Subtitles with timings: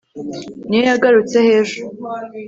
[0.67, 1.81] niyo yagarutseho ejo